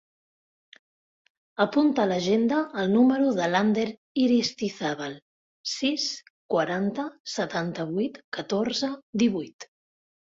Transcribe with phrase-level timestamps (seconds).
[1.65, 3.83] Apunta a l'agenda el número de l'Ander
[4.23, 5.13] Aristizabal:
[5.73, 6.07] sis,
[6.55, 8.91] quaranta, setanta-vuit, catorze,
[9.25, 9.69] divuit.